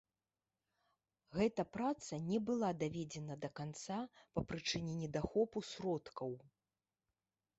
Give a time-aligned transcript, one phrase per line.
[1.39, 3.99] Гэта праца не была даведзена да канца
[4.37, 6.31] па прычыне недахопу сродкаў.